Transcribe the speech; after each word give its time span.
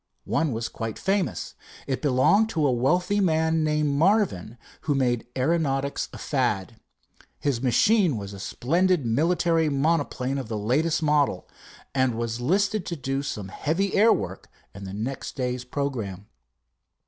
One 0.25 0.51
was 0.51 0.67
quite 0.67 0.97
famous. 0.97 1.53
It 1.85 2.01
belonged 2.01 2.49
to 2.49 2.65
a 2.65 2.71
wealthy 2.71 3.19
man 3.19 3.63
named 3.63 3.89
Marvin, 3.91 4.57
who 4.85 4.95
made 4.95 5.27
aeronautics 5.37 6.09
a 6.11 6.17
fad. 6.17 6.79
His 7.39 7.61
machine 7.61 8.17
was 8.17 8.33
a 8.33 8.39
splendid 8.39 9.05
military 9.05 9.69
monoplane 9.69 10.39
of 10.39 10.47
the 10.47 10.57
latest 10.57 11.03
model, 11.03 11.47
and 11.93 12.15
was 12.15 12.41
listed 12.41 12.83
to 12.87 12.95
do 12.95 13.21
some 13.21 13.49
heavy 13.49 13.93
air 13.93 14.11
work 14.11 14.49
in 14.73 14.85
the 14.85 14.93
next 14.93 15.35
day's 15.35 15.63
programme. 15.63 16.25